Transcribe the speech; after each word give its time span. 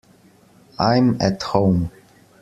I'm 0.79 1.21
at 1.21 1.43
home. 1.43 1.91